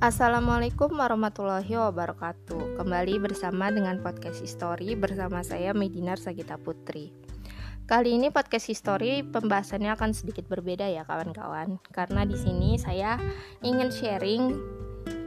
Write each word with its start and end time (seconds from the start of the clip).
Assalamualaikum 0.00 0.96
warahmatullahi 0.96 1.76
wabarakatuh. 1.76 2.80
Kembali 2.80 3.20
bersama 3.20 3.68
dengan 3.68 4.00
podcast 4.00 4.40
history 4.40 4.96
bersama 4.96 5.44
saya 5.44 5.76
Medinar 5.76 6.16
Sagita 6.16 6.56
Putri. 6.56 7.12
Kali 7.84 8.16
ini 8.16 8.32
podcast 8.32 8.72
history 8.72 9.20
pembahasannya 9.20 9.92
akan 9.92 10.16
sedikit 10.16 10.48
berbeda 10.48 10.88
ya 10.88 11.04
kawan-kawan. 11.04 11.76
Karena 11.92 12.24
di 12.24 12.32
sini 12.32 12.80
saya 12.80 13.20
ingin 13.60 13.92
sharing 13.92 14.56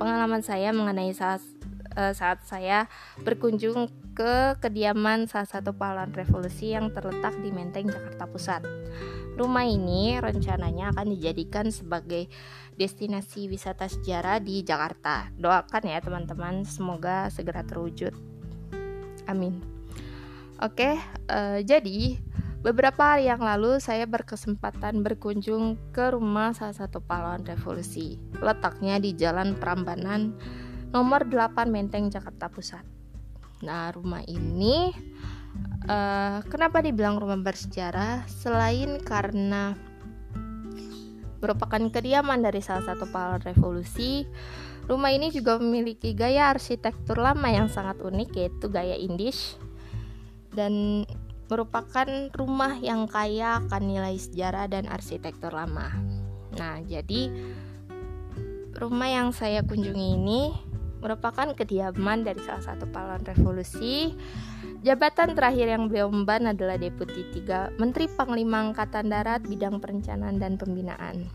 pengalaman 0.02 0.42
saya 0.42 0.74
mengenai 0.74 1.14
saat, 1.14 1.46
uh, 1.94 2.18
saat 2.18 2.42
saya 2.42 2.90
berkunjung 3.22 3.94
ke 4.14 4.58
kediaman 4.62 5.26
salah 5.26 5.50
satu 5.50 5.74
pahlawan 5.74 6.14
revolusi 6.14 6.72
yang 6.72 6.94
terletak 6.94 7.34
di 7.42 7.50
Menteng, 7.50 7.90
Jakarta 7.90 8.30
Pusat 8.30 8.62
Rumah 9.34 9.66
ini 9.66 10.14
rencananya 10.22 10.94
akan 10.94 11.18
dijadikan 11.18 11.74
sebagai 11.74 12.30
destinasi 12.78 13.50
wisata 13.50 13.90
sejarah 13.90 14.38
di 14.38 14.62
Jakarta. 14.62 15.34
Doakan 15.34 15.90
ya 15.90 15.98
teman-teman, 16.06 16.62
semoga 16.70 17.34
segera 17.34 17.66
terwujud. 17.66 18.14
Amin. 19.26 19.58
Oke, 20.62 21.02
uh, 21.34 21.58
jadi 21.66 22.22
beberapa 22.62 23.18
hari 23.18 23.26
yang 23.26 23.42
lalu 23.42 23.82
saya 23.82 24.06
berkesempatan 24.06 25.02
berkunjung 25.02 25.82
ke 25.90 26.14
rumah 26.14 26.54
salah 26.54 26.78
satu 26.78 27.02
pahlawan 27.02 27.42
revolusi. 27.42 28.22
Letaknya 28.38 29.02
di 29.02 29.18
Jalan 29.18 29.58
Prambanan 29.58 30.38
nomor 30.94 31.26
8 31.26 31.74
Menteng 31.74 32.14
Jakarta 32.14 32.54
Pusat. 32.54 32.86
Nah, 33.64 33.96
rumah 33.96 34.22
ini 34.28 34.92
uh, 35.88 36.44
kenapa 36.52 36.84
dibilang 36.84 37.18
rumah 37.18 37.40
bersejarah? 37.40 38.28
Selain 38.28 39.00
karena 39.00 39.74
merupakan 41.44 41.80
kediaman 41.92 42.40
dari 42.40 42.64
salah 42.64 42.88
satu 42.88 43.04
pahlawan 43.12 43.44
revolusi 43.44 44.24
rumah 44.88 45.12
ini 45.12 45.32
juga 45.32 45.60
memiliki 45.60 46.16
gaya 46.16 46.52
arsitektur 46.52 47.20
lama 47.20 47.48
yang 47.52 47.68
sangat 47.68 48.00
unik 48.00 48.30
yaitu 48.36 48.68
gaya 48.72 48.96
Indish 48.96 49.60
dan 50.56 51.04
merupakan 51.52 52.08
rumah 52.32 52.80
yang 52.80 53.08
kaya 53.12 53.60
akan 53.64 53.84
nilai 53.92 54.16
sejarah 54.16 54.72
dan 54.72 54.88
arsitektur 54.88 55.52
lama. 55.52 55.92
Nah 56.56 56.80
jadi 56.84 57.32
rumah 58.76 59.10
yang 59.12 59.30
saya 59.36 59.64
kunjungi 59.64 60.08
ini 60.16 60.42
merupakan 61.04 61.52
kediaman 61.52 62.24
dari 62.24 62.40
salah 62.40 62.64
satu 62.64 62.88
pahlawan 62.88 63.28
revolusi 63.28 64.16
Jabatan 64.84 65.32
terakhir 65.32 65.72
yang 65.72 65.88
beliau 65.88 66.12
emban 66.12 66.52
adalah 66.52 66.76
Deputi 66.76 67.24
3 67.44 67.80
Menteri 67.80 68.12
Panglima 68.12 68.60
Angkatan 68.68 69.08
Darat 69.08 69.48
Bidang 69.48 69.80
Perencanaan 69.80 70.36
dan 70.44 70.60
Pembinaan. 70.60 71.32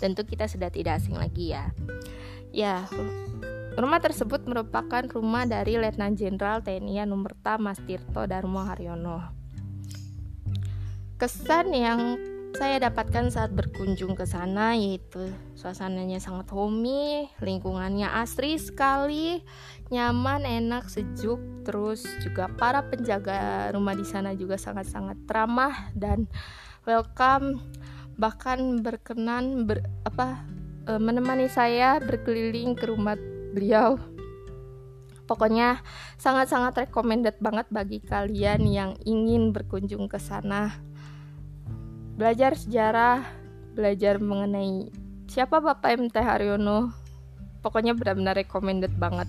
Tentu 0.00 0.24
kita 0.24 0.48
sudah 0.48 0.72
tidak 0.72 1.04
asing 1.04 1.12
lagi 1.12 1.52
ya. 1.52 1.76
Ya, 2.56 2.88
rumah 3.76 4.00
tersebut 4.00 4.48
merupakan 4.48 5.04
rumah 5.12 5.44
dari 5.44 5.76
Letnan 5.76 6.16
Jenderal 6.16 6.64
TNI 6.64 7.04
Anumerta 7.04 7.60
Mas 7.60 7.76
Tirto 7.84 8.24
Darmo 8.24 8.64
Haryono. 8.64 9.28
Kesan 11.20 11.76
yang 11.76 12.16
saya 12.56 12.80
dapatkan 12.88 13.28
saat 13.28 13.52
berkunjung 13.52 14.16
ke 14.16 14.24
sana 14.24 14.72
yaitu 14.72 15.28
suasananya 15.60 16.16
sangat 16.16 16.48
homey, 16.56 17.28
lingkungannya 17.44 18.08
asri 18.08 18.56
sekali, 18.56 19.44
nyaman, 19.92 20.48
enak, 20.48 20.88
sejuk, 20.88 21.36
terus 21.68 22.08
juga 22.24 22.48
para 22.48 22.80
penjaga 22.88 23.68
rumah 23.76 23.92
di 23.92 24.08
sana 24.08 24.32
juga 24.32 24.56
sangat-sangat 24.56 25.20
ramah 25.28 25.92
dan 25.92 26.24
welcome 26.88 27.60
bahkan 28.16 28.80
berkenan 28.80 29.68
ber, 29.68 29.84
apa 30.08 30.40
e, 30.88 30.96
menemani 30.96 31.52
saya 31.52 32.00
berkeliling 32.00 32.72
ke 32.72 32.88
rumah 32.88 33.20
beliau. 33.52 34.00
Pokoknya 35.28 35.84
sangat-sangat 36.16 36.88
recommended 36.88 37.36
banget 37.36 37.68
bagi 37.68 38.00
kalian 38.00 38.64
yang 38.64 38.96
ingin 39.04 39.52
berkunjung 39.52 40.08
ke 40.08 40.16
sana 40.16 40.86
belajar 42.16 42.56
sejarah, 42.56 43.28
belajar 43.76 44.16
mengenai 44.16 44.88
siapa 45.28 45.60
Bapak 45.60 46.00
MT 46.00 46.16
Haryono. 46.16 46.90
Pokoknya 47.60 47.92
benar-benar 47.92 48.40
recommended 48.40 48.96
banget. 48.96 49.28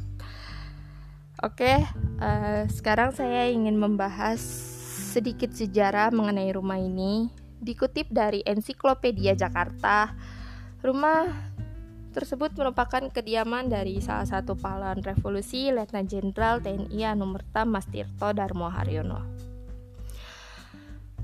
Oke, 1.44 1.84
uh, 2.18 2.64
sekarang 2.72 3.14
saya 3.14 3.52
ingin 3.52 3.78
membahas 3.78 4.40
sedikit 5.14 5.54
sejarah 5.54 6.10
mengenai 6.10 6.50
rumah 6.56 6.82
ini. 6.82 7.30
Dikutip 7.62 8.10
dari 8.10 8.42
Ensiklopedia 8.46 9.34
Jakarta, 9.38 10.14
rumah 10.82 11.30
tersebut 12.14 12.58
merupakan 12.58 13.06
kediaman 13.14 13.70
dari 13.70 14.02
salah 14.02 14.26
satu 14.26 14.58
pahlawan 14.58 15.06
revolusi 15.06 15.70
Letnan 15.70 16.10
Jenderal 16.10 16.58
TNI 16.66 17.14
Anumerta 17.14 17.66
Mas 17.66 17.86
Darmo 17.94 18.70
Haryono. 18.70 19.37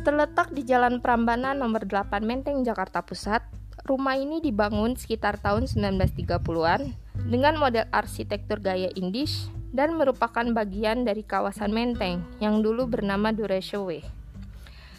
Terletak 0.04 0.52
di 0.52 0.68
Jalan 0.68 1.00
Prambanan 1.00 1.64
nomor 1.64 1.88
8 1.88 2.28
Menteng, 2.28 2.60
Jakarta 2.68 3.00
Pusat, 3.00 3.40
rumah 3.88 4.20
ini 4.20 4.44
dibangun 4.44 5.00
sekitar 5.00 5.40
tahun 5.40 5.64
1930-an 5.64 6.92
dengan 7.32 7.56
model 7.56 7.88
arsitektur 7.88 8.60
gaya 8.60 8.92
Indies 9.00 9.48
dan 9.72 9.96
merupakan 9.96 10.44
bagian 10.52 11.08
dari 11.08 11.24
kawasan 11.24 11.72
Menteng 11.72 12.20
yang 12.44 12.60
dulu 12.60 12.84
bernama 12.84 13.32
Dureshowe. 13.32 14.04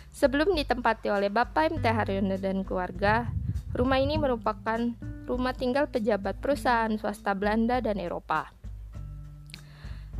Sebelum 0.09 0.57
ditempati 0.57 1.13
oleh 1.13 1.29
Bapak 1.29 1.77
MT 1.77 1.85
Haryono 1.85 2.41
dan 2.41 2.65
keluarga, 2.65 3.29
rumah 3.77 4.01
ini 4.01 4.17
merupakan 4.17 4.89
rumah 5.29 5.53
tinggal 5.53 5.85
pejabat 5.85 6.41
perusahaan 6.41 6.97
swasta 6.97 7.37
Belanda 7.37 7.85
dan 7.85 8.01
Eropa. 8.01 8.54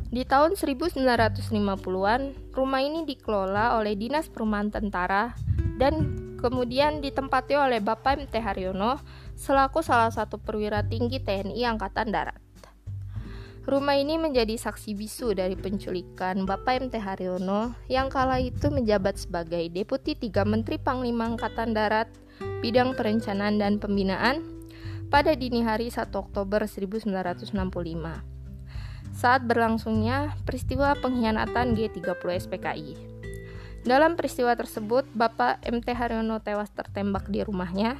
Di 0.05 0.21
tahun 0.21 0.53
1950-an, 0.53 2.21
rumah 2.53 2.81
ini 2.81 3.09
dikelola 3.09 3.81
oleh 3.81 3.97
Dinas 3.97 4.29
Perumahan 4.29 4.69
Tentara 4.69 5.33
dan 5.81 6.13
kemudian 6.37 7.01
ditempati 7.01 7.57
oleh 7.57 7.81
Bapak 7.81 8.21
MT 8.21 8.37
Haryono 8.37 9.01
selaku 9.33 9.81
salah 9.81 10.13
satu 10.13 10.37
perwira 10.37 10.85
tinggi 10.85 11.17
TNI 11.17 11.57
Angkatan 11.73 12.13
Darat. 12.13 12.37
Rumah 13.65 13.97
ini 13.97 14.21
menjadi 14.21 14.53
saksi 14.61 14.93
bisu 14.93 15.33
dari 15.33 15.57
penculikan 15.57 16.45
Bapak 16.45 16.85
MT 16.85 17.01
Haryono 17.01 17.73
yang 17.89 18.13
kala 18.13 18.37
itu 18.37 18.69
menjabat 18.69 19.17
sebagai 19.17 19.65
Deputi 19.73 20.13
3 20.13 20.45
Menteri 20.45 20.77
Panglima 20.77 21.25
Angkatan 21.25 21.73
Darat 21.73 22.05
Bidang 22.61 22.93
Perencanaan 22.93 23.57
dan 23.57 23.81
Pembinaan 23.81 24.45
pada 25.09 25.33
dini 25.33 25.65
hari 25.65 25.89
1 25.89 26.13
Oktober 26.13 26.61
1965 26.69 28.34
saat 29.15 29.47
berlangsungnya 29.47 30.35
peristiwa 30.43 30.91
pengkhianatan 30.99 31.73
G30 31.79 32.19
SPKI. 32.19 32.93
Dalam 33.87 34.19
peristiwa 34.19 34.51
tersebut, 34.59 35.07
Bapak 35.15 35.63
MT 35.63 35.87
Haryono 35.95 36.43
tewas 36.43 36.67
tertembak 36.75 37.31
di 37.31 37.39
rumahnya 37.41 37.95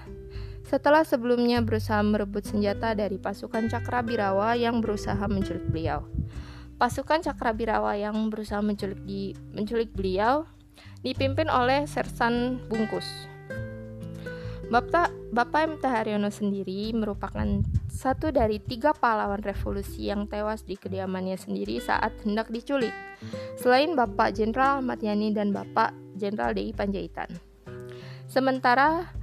setelah 0.65 1.05
sebelumnya 1.05 1.61
berusaha 1.61 2.01
merebut 2.01 2.41
senjata 2.43 2.97
dari 2.97 3.21
pasukan 3.21 3.69
Cakrabirawa 3.69 4.57
yang 4.57 4.81
berusaha 4.81 5.21
menculik 5.29 5.61
beliau. 5.69 6.03
Pasukan 6.75 7.21
Cakrabirawa 7.21 7.95
yang 7.95 8.17
berusaha 8.33 8.59
menculik 8.59 8.99
di 9.05 9.37
menculik 9.53 9.93
beliau 9.93 10.43
dipimpin 11.05 11.47
oleh 11.47 11.85
Sersan 11.85 12.59
Bungkus. 12.65 13.29
Bapak, 14.73 15.13
Bapak 15.29 15.77
MT 15.77 15.83
Haryono 15.85 16.33
sendiri 16.33 16.89
merupakan 16.97 17.61
satu 17.95 18.27
dari 18.35 18.59
tiga 18.59 18.91
pahlawan 18.91 19.39
revolusi 19.39 20.11
yang 20.11 20.27
tewas 20.27 20.67
di 20.67 20.75
kediamannya 20.75 21.39
sendiri 21.39 21.79
saat 21.79 22.11
hendak 22.27 22.51
diculik, 22.51 22.91
selain 23.55 23.95
Bapak 23.95 24.35
Jenderal 24.35 24.83
Ahmad 24.83 24.99
Yani 24.99 25.31
dan 25.31 25.55
Bapak 25.55 25.95
Jenderal 26.19 26.51
DI 26.51 26.75
Panjaitan. 26.75 27.31
Sementara 28.27 29.15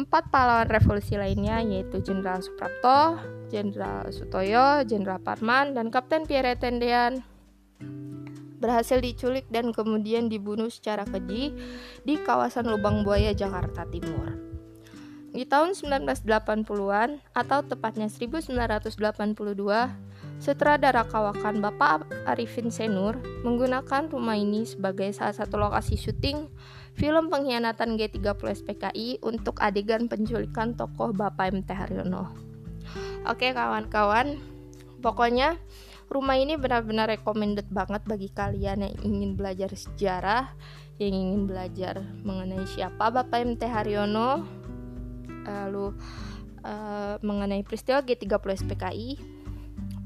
empat 0.00 0.32
pahlawan 0.32 0.72
revolusi 0.72 1.20
lainnya 1.20 1.60
yaitu 1.60 2.00
Jenderal 2.00 2.40
Suprapto, 2.40 3.20
Jenderal 3.52 4.08
Sutoyo, 4.08 4.80
Jenderal 4.88 5.20
Parman, 5.20 5.76
dan 5.76 5.92
Kapten 5.92 6.24
Pierre 6.24 6.56
Tendean 6.56 7.20
berhasil 8.56 8.96
diculik 9.04 9.44
dan 9.52 9.76
kemudian 9.76 10.32
dibunuh 10.32 10.72
secara 10.72 11.04
keji 11.04 11.52
di 12.08 12.14
kawasan 12.24 12.72
Lubang 12.72 13.04
Buaya, 13.04 13.36
Jakarta 13.36 13.84
Timur. 13.92 14.45
Di 15.36 15.44
tahun 15.44 15.76
1980-an 15.76 17.20
atau 17.36 17.60
tepatnya 17.60 18.08
1982, 18.08 18.96
sutradara 20.40 21.04
kawakan 21.04 21.60
Bapak 21.60 22.08
Arifin 22.24 22.72
Senur 22.72 23.20
menggunakan 23.44 24.08
rumah 24.08 24.40
ini 24.40 24.64
sebagai 24.64 25.12
salah 25.12 25.36
satu 25.36 25.60
lokasi 25.60 26.00
syuting 26.00 26.48
film 26.96 27.28
pengkhianatan 27.28 28.00
G30 28.00 28.64
SPKI 28.64 29.20
untuk 29.20 29.60
adegan 29.60 30.08
penculikan 30.08 30.72
tokoh 30.72 31.12
Bapak 31.12 31.52
MT 31.52 31.68
Haryono. 31.68 32.32
Oke 33.28 33.52
kawan-kawan, 33.52 34.40
pokoknya 35.04 35.60
rumah 36.08 36.40
ini 36.40 36.56
benar-benar 36.56 37.12
recommended 37.12 37.68
banget 37.68 38.00
bagi 38.08 38.32
kalian 38.32 38.88
yang 38.88 38.96
ingin 39.04 39.36
belajar 39.36 39.68
sejarah, 39.68 40.56
yang 40.96 41.12
ingin 41.12 41.44
belajar 41.44 42.00
mengenai 42.24 42.64
siapa 42.64 43.12
Bapak 43.12 43.44
MT 43.44 43.68
Haryono, 43.68 44.64
lalu 45.46 45.94
uh, 46.66 47.16
mengenai 47.22 47.62
peristiwa 47.62 48.02
G30 48.02 48.66
SPKI. 48.66 49.10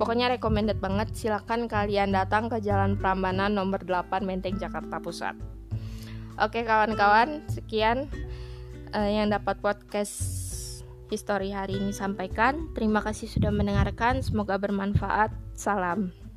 Pokoknya 0.01 0.33
recommended 0.33 0.81
banget, 0.81 1.13
silahkan 1.13 1.69
kalian 1.69 2.17
datang 2.17 2.49
ke 2.49 2.57
Jalan 2.65 2.97
Prambanan 2.97 3.53
nomor 3.53 3.85
8 3.85 4.25
Menteng 4.25 4.57
Jakarta 4.57 4.97
Pusat. 4.97 5.37
Oke 6.41 6.65
kawan-kawan, 6.65 7.45
sekian 7.53 8.09
uh, 8.97 9.11
yang 9.11 9.29
dapat 9.29 9.61
podcast 9.61 10.17
history 11.13 11.53
hari 11.53 11.77
ini 11.77 11.93
sampaikan. 11.93 12.73
Terima 12.73 13.05
kasih 13.05 13.29
sudah 13.29 13.53
mendengarkan, 13.53 14.25
semoga 14.25 14.57
bermanfaat. 14.57 15.35
Salam. 15.53 16.30